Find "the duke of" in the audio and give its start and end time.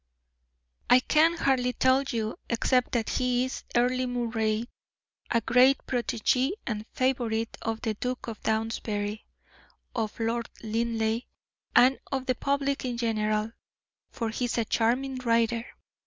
7.81-8.41